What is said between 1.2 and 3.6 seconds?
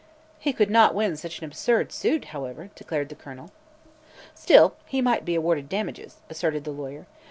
an absurd suit, however," declared the Colonel.